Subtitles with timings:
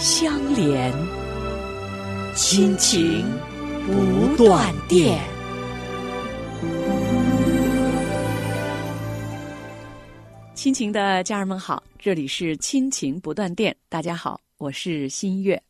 [0.00, 0.90] 相连，
[2.34, 3.22] 亲情
[3.86, 5.22] 不断电。
[10.54, 13.76] 亲情的家人们好，这里是亲情不断电。
[13.90, 15.62] 大家好，我是新月。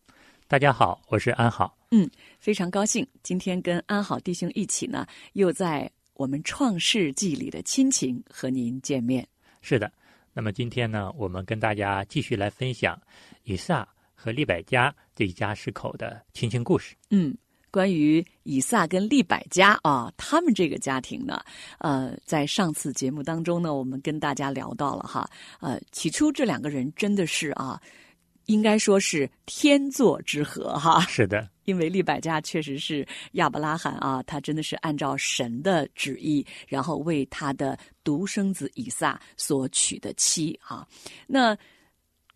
[0.46, 1.76] 大家好，我是安好。
[1.90, 2.08] 嗯，
[2.38, 9.26] 非常高兴今天跟安好弟兄一起呢，又在我们创世纪里的亲情和您见面。
[9.60, 9.90] 是的，
[10.32, 12.96] 那么今天呢，我们跟大家继续来分享
[13.42, 13.88] 以撒
[14.22, 16.94] 和利百加这一家十口的亲情故事。
[17.10, 17.34] 嗯。
[17.72, 21.40] 关于以撒跟利百加啊，他们这个家庭呢，
[21.78, 27.80] 呃，在上次节目当中呢，我们跟大家聊到了哈，呃，起初这两个人真的是啊，
[28.46, 31.00] 应该说是天作之合哈。
[31.02, 40.84] 是的， 因为利百加确实是亚伯拉罕啊，他真的是按照神的旨意，然后为他的独生子以撒所娶的妻啊，
[41.28, 41.56] 那。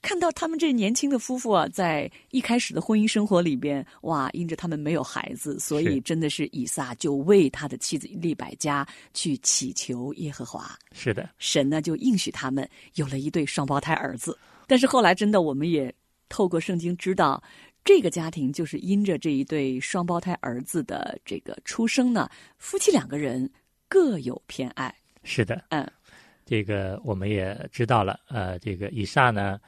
[0.05, 10.78] 看到他们这年轻的夫妇啊，在一开始的婚姻生活里边，哇，因着他们没有孩子，所以真的是以撒就为他的妻子利百加去祈求耶和华。
[10.92, 14.38] 是的，神呢就应许他们有了一对双胞胎儿子。
[14.66, 15.91] 但是后来真的，我们也
[16.28, 17.42] 透过圣经知道，
[17.82, 23.50] 这个家庭就是因着这一对双胞胎儿子的这个出生呢，夫妻两个人
[23.88, 24.94] 各有偏爱。
[25.22, 25.91] 是的，嗯，
[26.44, 28.20] 这个我们也知道了。
[28.28, 29.58] 呃，这个以撒呢。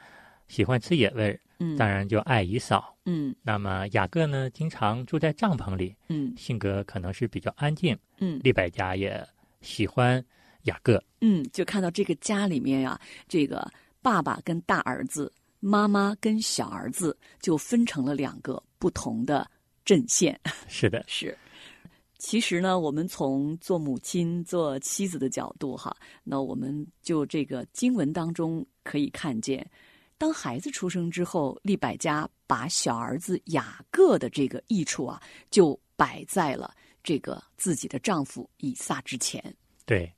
[0.47, 3.35] 喜欢吃野味，嗯，当然就爱姨嫂，嗯。
[3.41, 8.39] 那么雅各呢，经常住在帐篷里，嗯，性格可能是比较安静，嗯。
[8.43, 9.25] 利百加也
[9.61, 10.23] 喜欢
[10.63, 13.69] 雅各，嗯，就看到这个家里面呀，这个
[14.01, 19.49] 爸爸跟大儿子，妈妈跟小儿子，就分成了两个不同的
[19.83, 20.39] 阵线。
[20.67, 21.37] 是的， 是。
[22.19, 29.63] 其实呢，我们从做母亲、做妻子的角度哈，那我们就这个经文当中可以看见。
[30.19, 36.73] 当孩子出生之后，利百加把小儿子雅各的这个益处啊，就摆在了
[37.03, 39.55] 这个自己的丈夫以撒之前。
[39.85, 40.11] 对，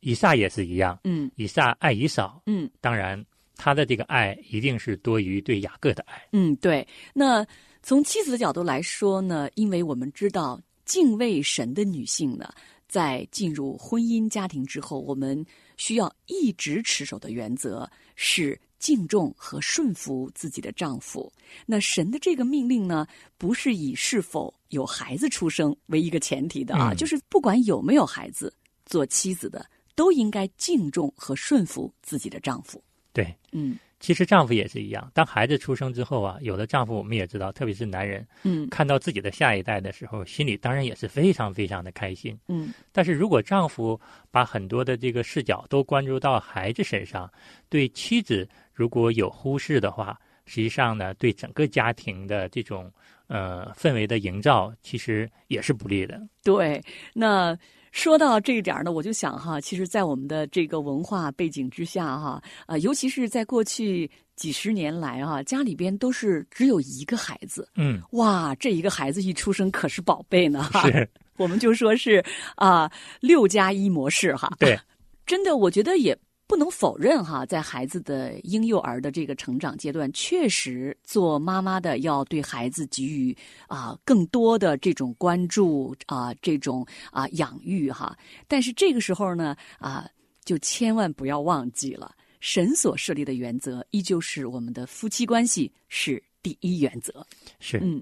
[0.00, 0.98] 以撒也是一样。
[1.04, 2.42] 嗯，以撒爱以扫。
[2.46, 3.24] 嗯，当然，
[3.54, 6.20] 他的这个爱一定是多于对雅各的爱。
[6.32, 6.86] 嗯，对。
[7.14, 7.46] 那
[7.84, 12.52] 从妻子的角度来说呢，因为我们知道敬畏神的女性呢，
[12.88, 15.46] 在进入婚姻家庭之后，我们
[15.76, 18.60] 需要一直持守的原则是。
[18.86, 21.32] 敬重和顺服自己的丈夫，
[21.66, 23.04] 那神的这个命令呢，
[23.36, 28.54] 不是以是否有孩子出生为一个前提的啊，就是不管有没有孩子，
[28.84, 29.66] 做妻子的
[29.96, 32.80] 都应该敬重和顺服自己的丈夫。
[33.12, 33.76] 对，嗯。
[33.98, 42.74] 其实丈夫也是一样，当孩子出生之后啊，有的丈夫我们也知道，特别是男人，嗯，看到自己的下一代的时候，心里当然也是非常非常的开心，嗯。
[42.92, 43.98] 但是如果丈夫
[44.30, 47.30] 把很多的这个视角都关注到孩子身上，
[47.70, 52.92] 对妻子如果有忽视的话，实际上呢，对整个家庭的这种
[53.28, 56.20] 呃氛围的营造，其实也是不利的。
[56.44, 56.82] 对，
[57.14, 57.56] 那。
[57.96, 71.08] 说到这一点呢，我就想哈，其实，在我们的这个文化背景之下哈，啊，尤其是在过去几十年来啊，家里边都是只有一个孩子，嗯，哇，这一个孩子一出生可是宝贝呢，是，
[71.38, 72.22] 我们就说是
[72.56, 72.88] 啊，
[73.20, 74.78] 六加一模式哈，对，
[75.24, 76.16] 真的，我觉得也。
[76.48, 83.36] 不能否认哈，在孩子的婴幼儿的这个成长阶段，确实做妈妈的要对孩子给予
[83.66, 88.16] 啊更多的这种关注啊，这种啊养育哈。
[88.46, 90.08] 但是这个时候呢啊，
[90.44, 97.26] 就千万不要忘记了，神所设立的原则依旧是我们的夫妻关系是第一原则。
[97.58, 98.00] 是，嗯，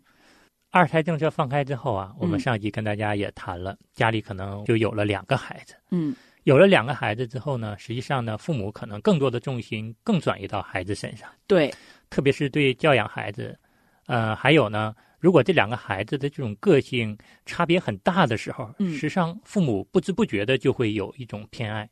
[0.71, 5.75] 二胎政策放开之后啊，我们上集跟大家也谈了，家里可能就有了两个孩子。
[5.91, 6.15] 嗯。
[6.45, 11.29] 有了两个孩子之后呢，实际上呢，父母可能更多的重心更转移到孩子身上。
[11.47, 11.73] 对，
[12.11, 13.59] 特别是对教养孩子，
[14.07, 21.89] 呃，还有呢，如果这两个孩子的这种个性差别很大的时候，嗯，实际上父母不知不觉的就会有一种偏爱。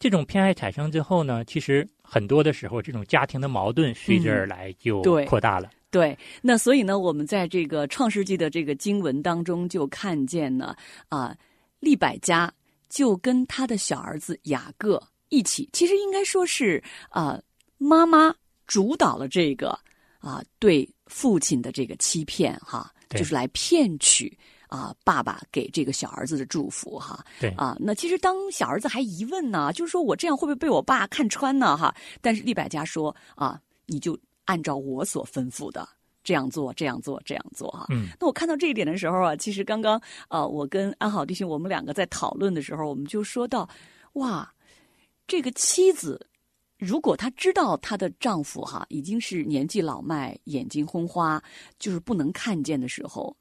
[0.00, 5.70] 这种偏爱产生之后呢，其实很多的时候，这种家庭的矛盾随之而来就扩大了。
[5.92, 10.74] 对，那所以呢，我们在这个创世纪的这个经文当中就看见呢，
[11.08, 11.32] 啊，
[11.78, 12.52] 利百家。
[12.88, 17.40] 就跟他的小儿子雅各一起，其实应该说是啊，
[17.78, 18.34] 妈妈
[18.66, 19.78] 主导了这个
[20.18, 24.36] 啊对父亲的这个欺骗哈，就是来骗取
[24.68, 27.24] 啊爸爸给这个小儿子的祝福哈。
[27.40, 31.76] 对啊，那其实当小儿子还疑问呢，就是说我这样会不会被我爸看穿呢？
[31.76, 35.88] 哈，但是利百加说啊，你就按照我所吩咐的
[36.26, 37.86] 这样做，这样做，这样做哈。
[37.90, 43.68] 嗯，那我看到这一点的时候啊，其实刚刚啊，我跟安好弟兄我们两个在讨论的时候，我们就说到，
[44.14, 44.52] 哇，
[45.28, 46.26] 这个妻子。
[46.78, 51.42] 如果她知道她的丈夫哈已经是年纪老迈、眼睛昏花，
[51.78, 53.34] 就是不能看见的时候，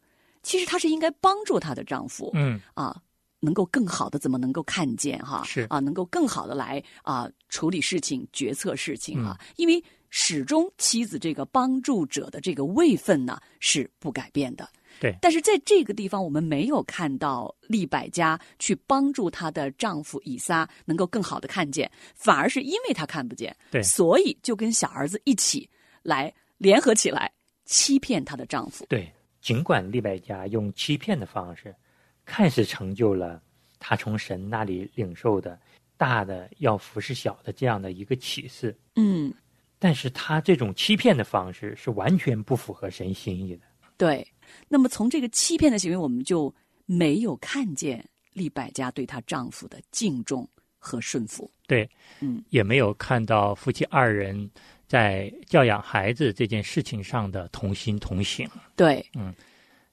[0.43, 2.95] 其实她是应该帮助她的丈夫，嗯，啊，
[3.41, 5.43] 能够更好的怎么能够看见哈？
[5.43, 9.83] 是啊，能够更好的来啊处理事情、决策事情啊，因为
[10.17, 14.65] 始终妻子这个帮助者的这个位分呢是不改变的。
[14.97, 25.69] 对但是在这个地方，我们没有看到利百加去帮助她的丈夫以撒能够更好的看见，反而是因为她看不见，对所以就跟小儿子一起
[26.01, 27.29] 来联合起来
[27.65, 28.85] 欺骗她的丈夫。
[28.87, 29.11] 对。
[29.41, 31.75] 尽管利百加用欺骗的方式，
[32.23, 33.39] 看似成就了
[33.77, 35.59] 她从神那里领受的
[35.97, 39.31] 大的要服侍小的这样的一个启示，嗯，
[39.79, 43.61] 但是他这种欺骗的方式是完全不符合神心意的。
[43.97, 44.25] 对，
[44.67, 46.53] 那么从这个欺骗的行为，我们就
[46.85, 51.49] 没有看见利百家对她丈夫的敬重和顺服。
[51.67, 51.89] 对，
[52.19, 54.49] 嗯，也没有看到夫妻二人
[54.87, 58.49] 在教养孩子这件事情上的同心同行。
[58.75, 59.33] 对，嗯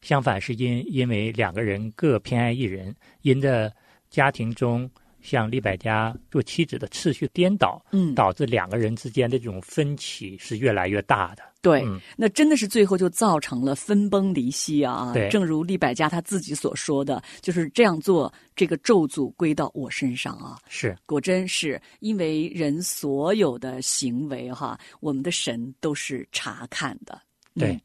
[0.01, 3.73] 相反，是因因为两个人各偏爱一人，因着
[4.11, 4.91] 家庭中
[5.23, 11.43] 像利百加做妻子的次序颠倒，嗯，导致两个人之间的这种分歧是越来越大的。
[11.63, 15.13] 对，嗯那真的是最后就造成了分崩离析啊！
[15.15, 20.59] 对正如利百加他自己所说的，就是这样做，这个咒诅归到我身上啊！
[20.69, 27.21] 是果真是因为人所有的行为哈，我们的神都是查看的。
[27.55, 27.73] 对。
[27.73, 27.81] 嗯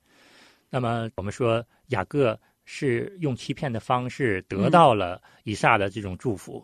[0.70, 6.62] 那么我们说雅各是用欺骗的方式得到了以撒的这种祝福，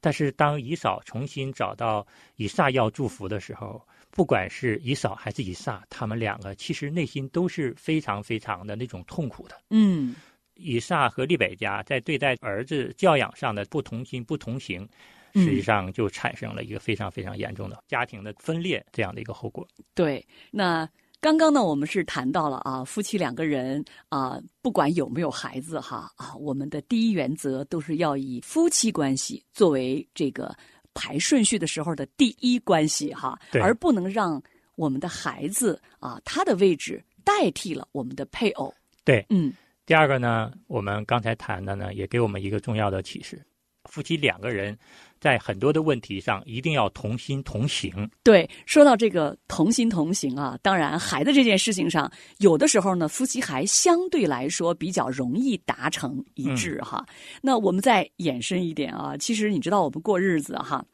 [0.00, 2.06] 但是当以扫重新找到
[2.36, 9.60] 以撒要祝福的时候，不管是以扫还是以撒，他们两个其实内心都是非常非常的那种痛苦的。
[9.70, 10.14] 嗯，
[10.54, 14.88] 以撒和利百加在对待儿子教养上的不同心不同行，
[15.34, 19.66] 嗯实际上就产生了一个非常非常严重的家庭的分裂这样的一个后果。
[19.94, 20.88] 对，那
[21.26, 30.54] 刚刚呢，我们是谈到了啊，夫妻两个人啊，不管有没有孩子哈啊，我们的第一原则都是要以夫妻关系作为这个
[30.94, 33.60] 排顺序的时候的第一关系哈，对。
[33.60, 34.40] 而不能让
[34.76, 38.72] 我们的孩子啊他的位置代替了我们的配偶。
[39.02, 39.52] 对，嗯。
[39.84, 43.44] 第二个呢，我们刚才谈的呢，也给我们一个重要的启示：
[43.86, 44.76] 夫妻两个人
[45.20, 48.08] 在很多的问题上一定要同心同行。
[48.22, 57.04] 对，说到这个同心同行啊，当然孩子这件事情上，有的时候呢，夫妻还相对来说比较容易达成一致哈。
[57.40, 60.84] 那我们再延伸一点啊，其实你知道我们过日子哈。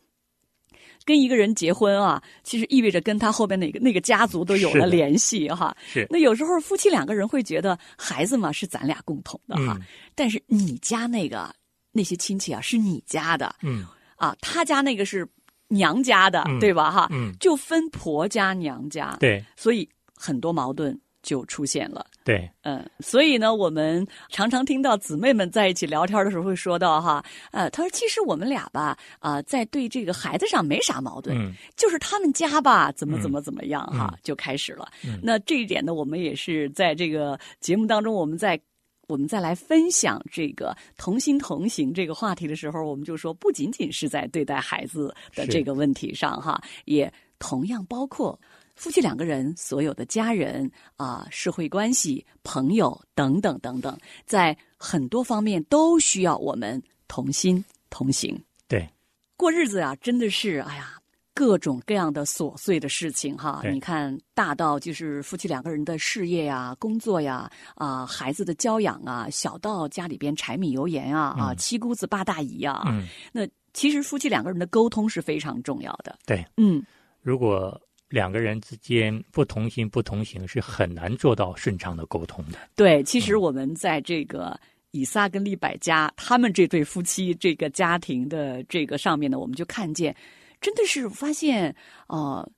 [1.05, 5.77] 跟一个人结婚啊，其实意味着跟他后边那个那个家族都有了联系哈。
[5.85, 9.83] 是那有时候夫妻两个人会觉得孩子嘛是咱俩共同的哈，嗯
[10.15, 11.53] 但是你家那个
[11.93, 13.87] 那些亲戚啊是你家的，嗯
[14.17, 15.29] 啊，他家那个是
[15.69, 16.91] 娘家的，嗯对吧？
[16.91, 22.07] 哈，嗯，就分婆家娘家，，对所以很多矛盾就出现了。
[22.25, 34.89] 对嗯，所以呢，我们常常听到姊妹们在一起聊天的时候会说到哈，呃，他说其实我们俩吧，啊、在对这个孩子上没啥矛盾，嗯就是他们家吧，怎么嗯怎么怎么样哈，嗯就开始了。
[35.05, 38.61] 嗯那这一点呢，我们也是在这个节目当中，我们在
[39.09, 48.39] 我们再来分享这个同心同行这个话题的时候，我们就说，不仅仅是在对待孩子的这个问题上哈，也同样包括。
[48.75, 58.43] 夫妻两个人，所有的家人啊、社会关系、朋友等等等等，在很多方面都需要我们同心同行。
[58.67, 58.89] 对
[59.37, 60.99] 过日子啊，真的是哎呀，
[61.35, 63.63] 各种各样的琐碎的事情哈。
[63.71, 76.19] 你看，大到就是夫妻两个人的事业呀、工作呀、啊、孩子的教养啊，小到家里边柴米油盐啊、啊嗯七姑子八大姨啊，嗯，那其实夫妻两个人的沟通是非常重要的。
[76.27, 76.45] 对。
[76.57, 76.85] 嗯，
[77.21, 82.59] 如果两个人之间不同心不同行，是很难做到顺畅的沟通的。
[82.77, 84.59] 对，其嗯实我们在这个
[84.91, 90.15] 以撒跟利百加他们这对夫妻这个家庭的这个上面呢，我们就看见，
[90.63, 91.75] 真的是发现，
[92.07, 92.49] 呃，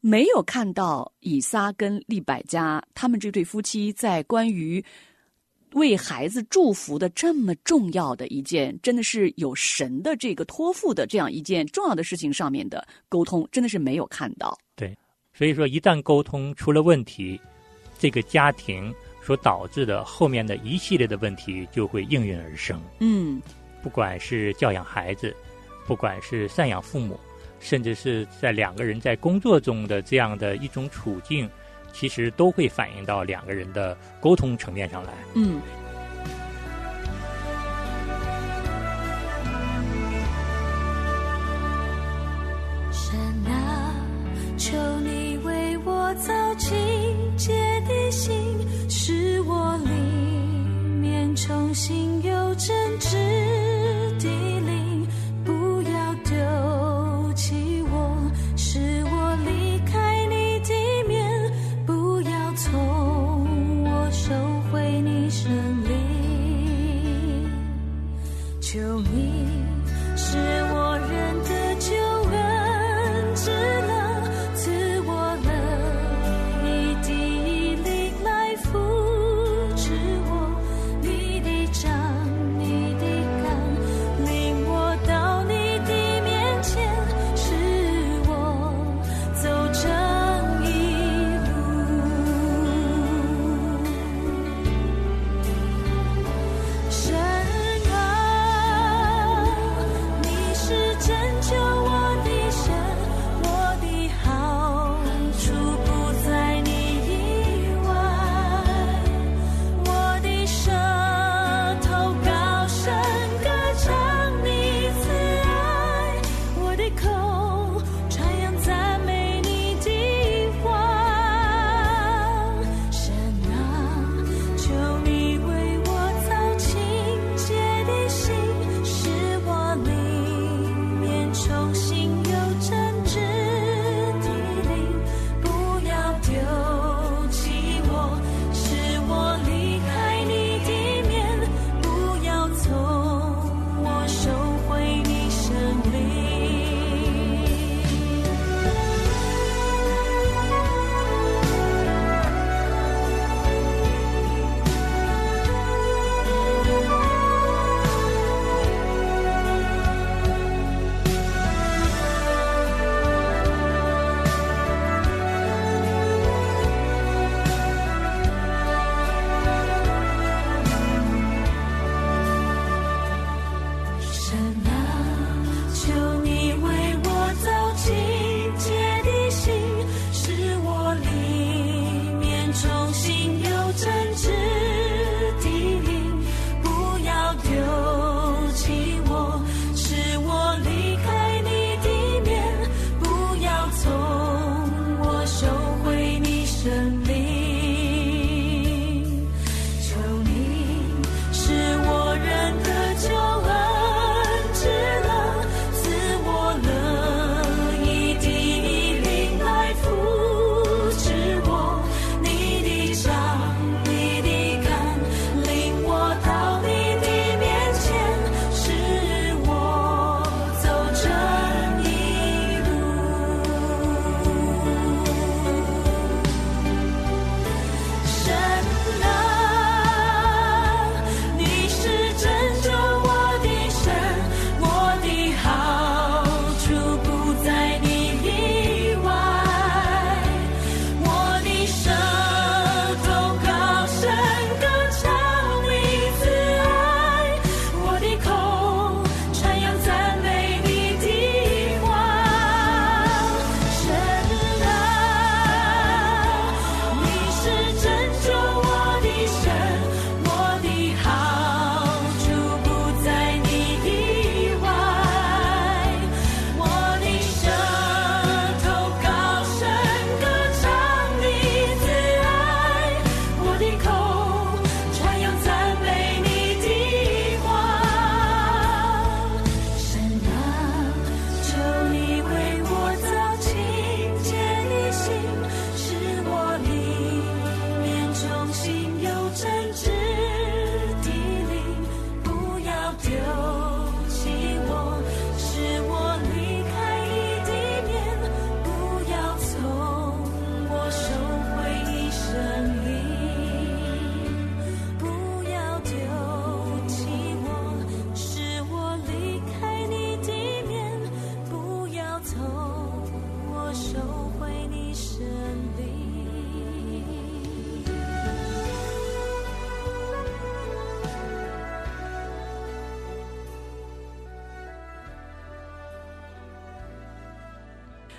[0.00, 4.84] 没有看到以撒跟利百加他们这对夫妻在关于
[5.72, 14.58] 为孩子祝福的这么重要的一件，真的是有神的这个托付的这样一件重要的事情上面的沟通，真的是没有看到。
[14.76, 14.96] 对，
[15.32, 17.40] 所以说一旦沟通出了问题，
[17.98, 18.92] 这个家庭
[19.22, 22.80] 所导致的后面的一系列的问题就会应运而生。
[23.00, 23.40] 嗯，
[23.82, 25.34] 不管是教养孩子，
[25.86, 27.18] 不管是赡养父母。
[27.60, 31.48] 甚至是在两个人在工作中的这样的一种处境
[31.92, 35.12] 其实都会反映到两个人的沟通层面上来。
[35.34, 35.60] 嗯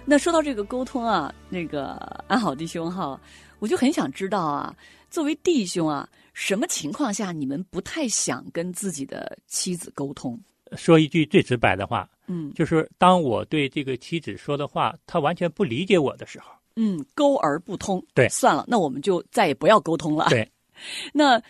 [0.08, 1.94] 那说到这个沟通啊，那个
[2.28, 3.20] 安好弟兄哈，
[3.60, 4.76] 我就很想知道啊，
[5.10, 10.40] 作为弟兄啊，什么情况下你们不太想跟自己的妻子沟通？
[10.78, 18.04] 说一句最直白的话，嗯就是当我对这个妻子说的话，她完全不理解我的时候，嗯，沟而不通。
[18.14, 20.28] 对算了，那我们就再也不要沟通了。
[20.30, 20.48] 对，
[21.14, 21.42] 那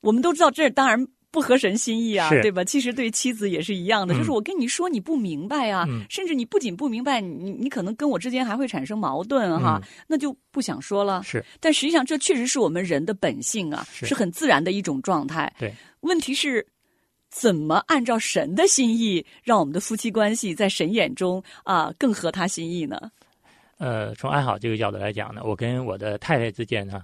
[0.00, 2.64] 我们都知道，这当然不合神心意啊，对吧？
[2.64, 11.22] 其实对妻子也是一样的，嗯就是我跟你说你不明白啊，嗯甚至你不仅不明白，你你可能跟我之间还会产生矛盾哈，嗯那就不想说了。
[11.22, 15.52] 是但实际上，这确实是我们人的本性啊，是是很自然的一种状态。
[15.58, 16.66] 对，问题是。
[17.30, 22.98] 怎么按照神的心意，让我们的夫妻关系在神眼中啊更合他心意呢？
[23.76, 27.02] 呃，从爱好这个角度来讲呢，我跟我的太太之间呢，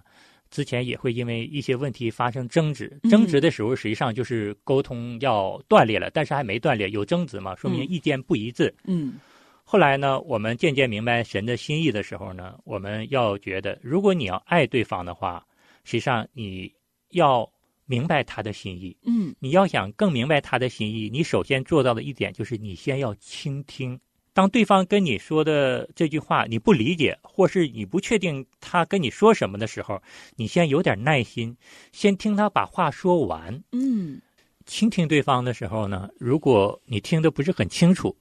[0.55, 2.97] 之前也会因为一些问题发生争执。
[3.03, 8.73] 嗯争执的时候，实际上就是沟通要断裂了，但是还没断裂，有争执嘛，说明嗯意见不一致。
[8.85, 9.15] 嗯
[9.65, 15.45] 后来呢，我们渐渐明白神的心意的时候呢，我们要觉得，如果你要爱对方的话，
[15.83, 16.73] 实际上你
[17.11, 17.51] 要
[17.85, 18.97] 明白他的心意。
[19.05, 23.99] 嗯你要想更明白他的心意，你首先做到的一点就是你先要倾听。
[24.35, 30.03] 当对方跟你说的这句话你不理解，或是你不确定他跟你说什么的时候，
[30.37, 31.57] 你先有点耐心，
[31.93, 33.63] 先听他把话说完。
[33.73, 34.21] 嗯
[34.67, 38.17] 倾听对方的时候呢，如果你听的不是很清楚，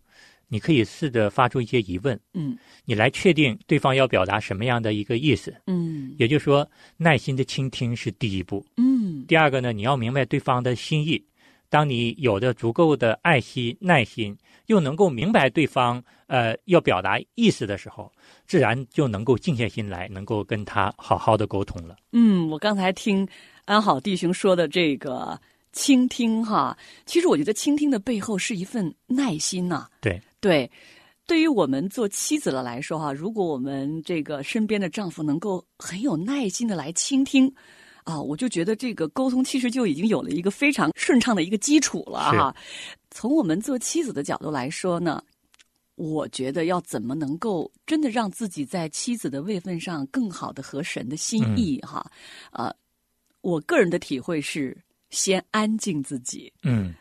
[0.50, 2.56] 你可以试着发出一些疑问，嗯
[2.86, 5.56] 你来确定对方要表达什么样的一个意思。
[5.66, 8.64] 嗯也就是说，耐心的倾听是第一步。
[8.78, 11.26] 嗯第二个呢，你要明白对方的心意。
[11.70, 18.12] 当你有着足够的爱心、耐心，又能够明白对方呃要表达意思的时候，
[18.46, 21.96] 自然就能够静下心来，能够跟他好好的沟通了。
[22.12, 23.28] 嗯，我刚才听
[23.66, 25.40] 安好弟兄说的这个
[25.72, 30.70] 倾听哈，其实我觉得倾听的背后是一份耐心呐、对对，
[31.28, 37.54] 对于我们做妻子的来说哈，如果我们这个身边的丈夫能够很有耐心的来倾听。
[38.06, 42.54] 啊，我就觉得这个沟通其实就已经有了一个非常顺畅的一个基础了哈。
[43.14, 45.24] 从我们做妻子的角度来说呢，
[45.96, 52.04] 我觉得要怎么能够真的让自己在妻子的位分上更好的合神的心意哈，
[52.52, 52.74] 呃，
[53.42, 54.76] 我个人的体会是
[55.12, 56.94] 先安静自己，嗯。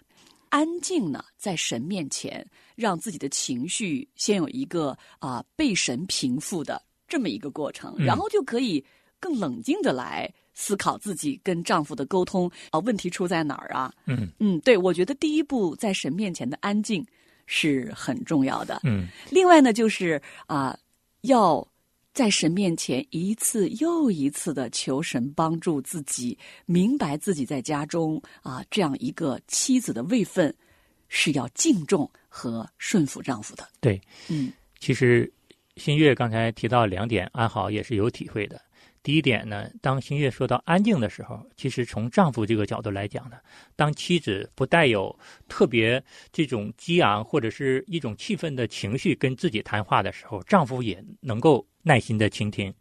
[0.51, 8.05] 安静呢，在神面前，让自己的情绪先有一个啊、被神平复的这么一个过程，嗯。
[8.05, 8.85] 然后就可以
[9.19, 13.93] 更冷静的来思考自己跟丈夫的沟通啊、问题出在哪儿啊？
[14.07, 17.05] 嗯嗯，对，我觉得第一步在神面前的安静
[17.47, 18.81] 是很重要的。
[18.85, 20.79] 嗯另外呢，就是啊、
[21.23, 21.67] 要
[22.13, 26.37] 在神面前一次又一次的求神帮助自己，
[26.67, 30.55] 明白自己在家中啊、这样一个妻子的位分
[31.09, 33.67] 是要敬重和顺服丈夫的。
[33.81, 34.01] 对。
[34.29, 35.33] 嗯其实
[35.77, 38.61] 新月刚才提到两点，安好也是有体会的。
[39.03, 43.37] 第一点呢，当新月说到安静的时候，其实从丈夫这个角度来讲呢，
[43.75, 52.73] 当妻子不带有特别这种激昂或者是一种气愤的情绪跟自己谈话的时候，丈夫也能够耐心的倾听。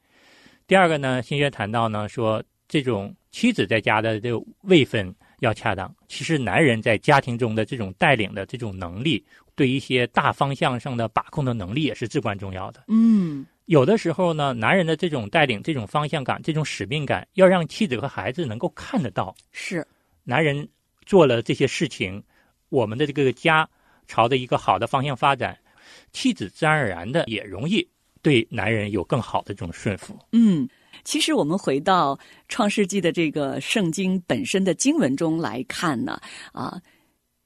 [0.67, 12.83] 第二个呢，新月谈到呢，说这种妻子在家的这个位分要恰当，其实男人在家庭中的这种带领的这种能力，对一些大方向上的把控的能力也是至关重要的。
[12.87, 19.85] 嗯有的时候呢，男人的这种带领、这种方向感、这种使命感，要让妻子和孩子能够看得到，是
[20.23, 20.67] 男人
[21.05, 22.21] 做了这些事情，
[22.69, 23.69] 我们的这个家
[24.07, 25.57] 朝着一个好的方向发展，
[26.11, 27.87] 妻子自然而然的也容易
[28.21, 30.17] 对男人有更好的这种顺服。
[30.31, 30.67] 嗯。
[31.05, 36.19] 其实我们回到创世纪的这个圣经本身的经文中来看呢，
[36.51, 36.79] 啊，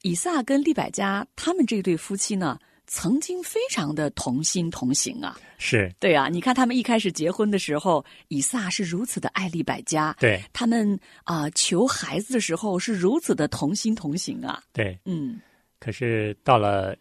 [0.05, 5.35] 以撒跟利百加他们这对夫妻呢，曾经非常的同心同行啊。
[5.57, 14.61] 是对啊，你看他们一开始结婚的时候，以撒是如此的爱利百加，对他们啊、求孩子的时候是如此的同心同行啊。
[14.71, 15.39] 对，嗯
[15.79, 16.95] 可是到了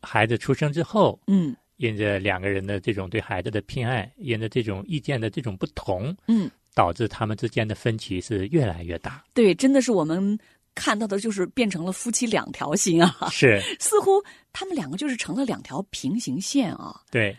[0.00, 9.22] 孩子出生之后，嗯因着两个人的这种对孩子的偏爱，因着这种意见的这种不同，嗯，导致他们之间的分歧是越来越大。
[9.34, 10.38] 对，真的是我们
[10.76, 17.00] 看到的就是变成了夫妻两条心啊，是， 似乎他们两个就是成了两条平行线啊。
[17.10, 17.36] 对，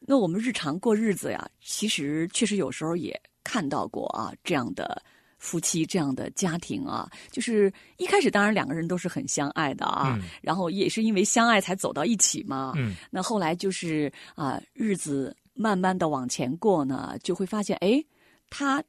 [0.00, 5.00] 那我们日常过日子呀，其实确实有时候也看到过啊这样的
[5.38, 10.24] 夫妻这样的家庭啊，就是一开始当然两个人都是很相爱的啊，嗯。
[10.42, 12.72] 然后也是因为相爱才走到一起嘛。
[12.76, 12.96] 嗯。
[13.10, 18.04] 那后来就是啊、日子慢慢的往前过呢，就会发现，哎，
[18.50, 18.82] 他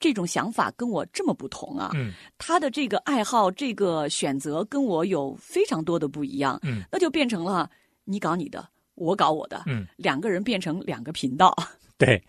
[0.00, 7.70] 这种想法跟我这么不同啊，嗯他的这个爱好、这个选择跟我有非常多的不一样，嗯那就变成了
[8.04, 11.54] 你搞你的，我搞我的，嗯，两个人变成两个频道，
[11.98, 12.20] 对，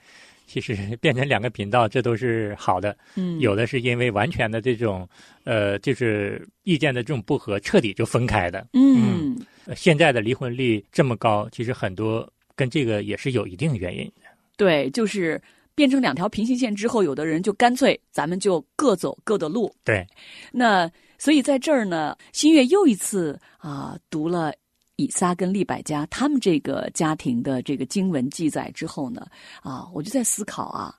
[0.45, 2.95] 其实变成两个频道，这都是好的。
[3.15, 5.07] 嗯，有的是因为完全的这种
[5.45, 8.67] 呃，就是意见的这种不合，彻底就分开的。
[8.73, 14.27] 嗯呃现在的离婚率这么高，其实很多跟这个也是有一定原因的。
[14.57, 15.41] 对，就是
[15.81, 19.75] 变成两条平行线之后，有的人就干脆咱们就各走各的路。
[19.83, 20.05] 对，
[20.51, 24.53] 那所以在这儿呢，新月又一次啊、读了
[24.97, 29.25] 以撒跟利百加他们这个家庭的这个经文记载之后呢，
[29.63, 30.93] 啊，我就在思考啊，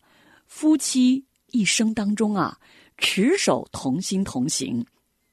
[0.48, 2.58] 夫妻一生当中啊，
[2.98, 4.84] 持守同心同行，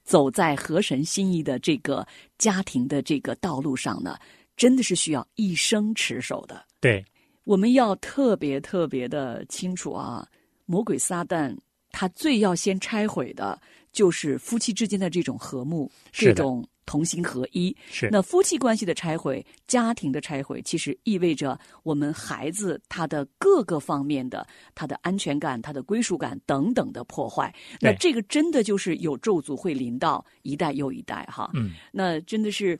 [0.04, 2.06] 走在合神心意的这个
[2.38, 4.16] 家庭的这个道路上呢，
[4.56, 6.64] 真的是需要一生持守的。
[6.78, 7.04] 对，
[7.50, 10.24] 我们要特别特别的清楚啊，
[10.66, 11.52] 魔鬼撒旦
[11.90, 13.60] 他最要先拆毁的
[13.90, 17.76] 就是夫妻之间的这种和睦，这种同心合一。
[17.90, 27.52] 是那夫妻关系的拆毁，家庭的拆毁，其实意味着我们孩子他的各个方面的他的安全感、他的归属感等等的破坏。
[27.80, 31.50] 那这个真的就是有咒诅会临到一代又一代哈。
[31.54, 32.78] 嗯，那真的是，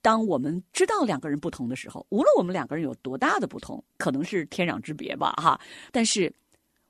[0.00, 5.60] 当我们知道两个人不同的时候，无论我们两个人有多大的不同，可能是天壤之别吧，哈。
[5.90, 6.32] 但是，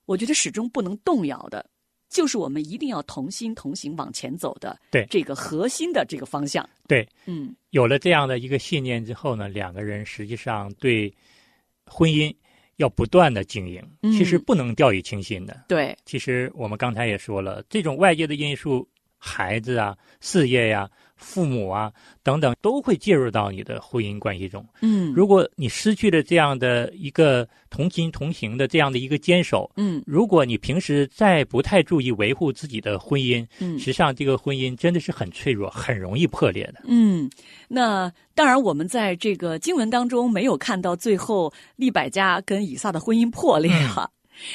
[0.04, 1.64] 我觉得始终不能动摇的，
[2.08, 6.68] 就是我们一定要同心同行往前走的，对这个核心的这个方向。
[6.86, 11.12] 对，嗯有了这样的一个信念之后呢，两个人实际上对
[11.86, 12.34] 婚姻
[12.76, 15.64] 要不断的经营，嗯其实不能掉以轻心的。
[15.68, 24.64] 对，其实我们刚才也说了，这种外界的因素，孩子啊、事业呀、父母啊等等，都会介入到你的婚姻关系中。
[24.80, 30.02] 嗯，如果你失去了这样的一个同心同行的这样的一个坚守，嗯。
[30.06, 33.78] 如果你平时再不太注意维护自己的婚姻，嗯。
[33.78, 36.82] 实际上这个婚姻真的是很脆弱，很容易破裂的。
[36.86, 37.28] 嗯，
[37.68, 44.08] 那当然，我们在这个经文当中没有看到最后利百加跟以撒的婚姻破裂哈、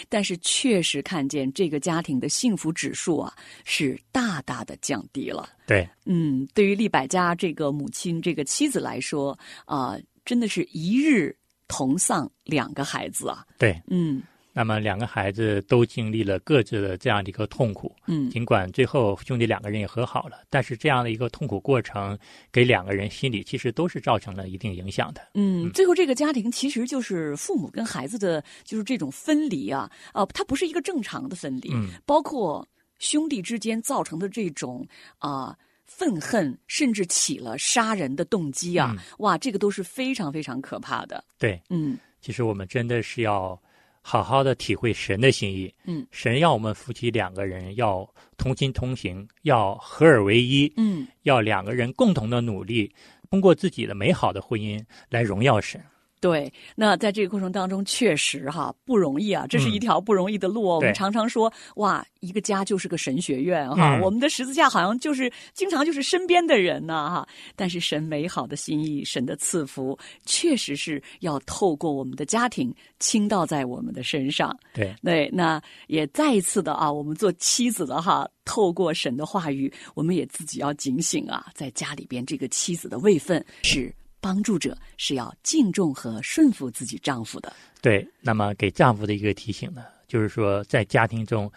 [0.09, 3.33] 但是确实看见这个家庭的幸福指数啊
[3.65, 5.49] 是大大的降低了。
[5.65, 11.35] 对，嗯，对于利百家这个母亲、这个妻子来说啊、真的是一日
[11.67, 13.45] 同丧两个孩子啊。
[13.57, 13.81] 对。
[13.87, 14.21] 嗯
[14.53, 22.17] 那么两个孩子都经历了各自的这样的一个痛苦，嗯尽管最后兄弟两个人也和好了，但是这样的一个痛苦过程，
[22.51, 25.21] 给两个人心里其实都是造成了一定影响的。
[25.33, 32.65] 嗯，最后这个家庭其实就是父母跟孩子的就是这种分离啊，啊，它不是一个正常的分离，嗯包括
[32.99, 34.87] 兄弟之间造成的这种
[35.17, 35.57] 啊。
[35.85, 38.95] 愤恨，甚至起了杀人的动机啊！
[38.97, 41.23] 嗯哇，这个都是非常非常可怕的。
[41.37, 43.61] 对，嗯其实我们真的是要
[44.03, 45.73] 好好的体会神的心意。
[45.85, 52.93] 嗯神要我们夫妻两个人要同心同行，要合而为一，嗯要两个人共同的努力，
[53.31, 55.83] 通过自己的美好的婚姻来荣耀神。
[56.23, 60.75] 对，那在这个过程当中，确实哈不容易啊，这是一嗯条不容易的路哦。
[60.75, 67.27] 我们常常说，哇，一个家就是个神学院哈，嗯我们的十字架好像就是经常就是身边的人呐、哈。
[67.57, 74.57] 但是神美好的心意，神的赐福，确实是要透过我们的家庭倾倒在我们的身上。
[74.73, 87.51] 对，对，那也再一次的啊，我们做妻子的哈，透过神的话语，我们也自己要警醒啊，在家里边这个妻子的位分是帮助者，是要敬重和顺服自己丈夫的。
[87.81, 91.51] 对，那么给丈夫的一个提醒呢，就是说在家庭中，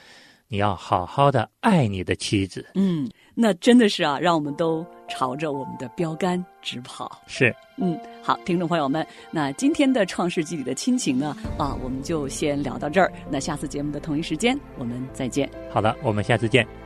[0.48, 2.66] 你要好好的爱你的妻子。
[2.74, 7.22] 嗯，那真的是啊，让我们都朝着我们的标杆直跑。
[7.28, 13.12] 是，嗯，好，听众朋友们，那今天的《创世纪》里的亲情呢，啊，我们就先聊到这儿。
[13.30, 15.48] 那下次节目的同一时间，我们再见。
[15.70, 16.85] 好的，我们下次见。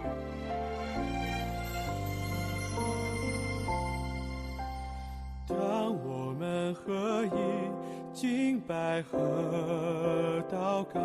[8.71, 9.19] 拜和
[10.49, 11.01] 祷告。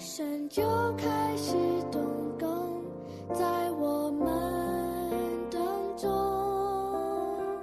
[0.00, 0.64] 神就
[0.96, 1.54] 开始
[1.92, 2.02] 动
[2.40, 2.82] 工
[3.32, 4.28] 在我们
[5.48, 5.62] 当
[5.96, 6.10] 中。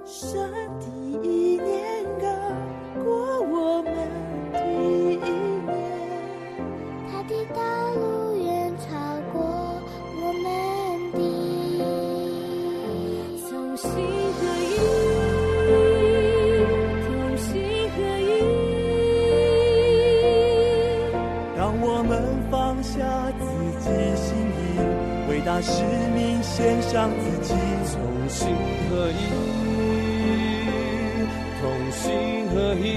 [0.06, 0.40] 神
[0.80, 0.86] 的
[1.22, 1.97] 意念
[22.78, 23.00] 放下
[23.40, 23.44] 自
[23.80, 24.78] 己心意，
[25.28, 25.82] 为大使
[26.14, 27.52] 命献上自己，
[27.92, 28.54] 同心
[28.88, 29.14] 合一，
[31.60, 32.94] 同心合一。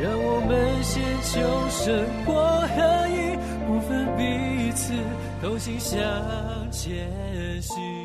[0.00, 0.50] 让我们
[0.84, 1.32] 先求
[1.68, 2.30] 生活
[2.76, 4.92] 合一，不分彼此，
[5.42, 5.98] 同心向
[6.70, 7.10] 前
[7.60, 8.01] 行。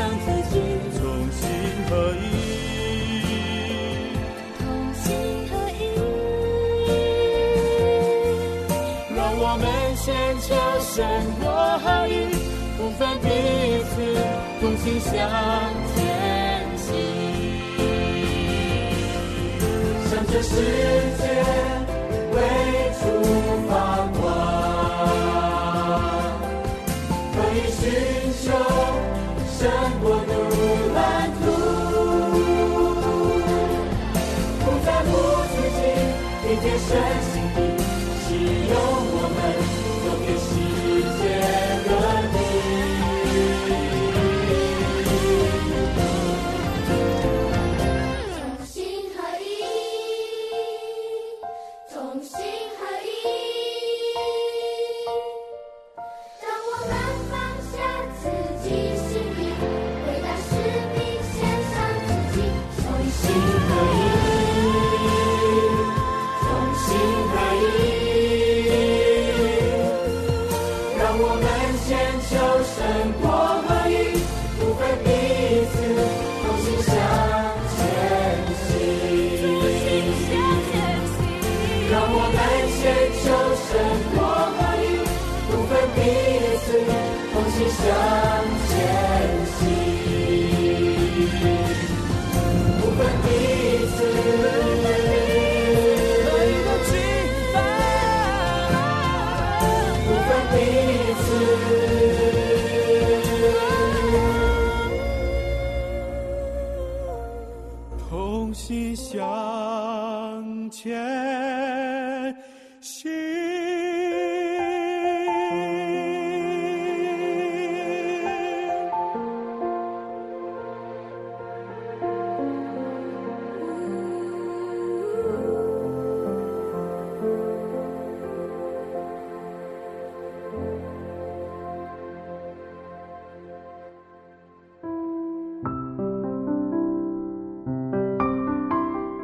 [0.00, 0.54] 献上自己，
[0.98, 1.44] 同心
[1.90, 2.24] 合一。
[4.58, 5.04] 同心
[5.50, 5.78] 合一，
[9.14, 9.64] 让我们
[9.96, 10.08] 先
[10.40, 10.48] 求
[10.80, 10.96] 生
[11.38, 11.44] 活
[11.80, 12.12] 合一，
[12.78, 13.28] 不分彼
[13.90, 13.92] 此，
[14.62, 15.10] 同心向
[15.94, 15.98] 前
[16.78, 16.88] 行。
[20.08, 20.54] 向着世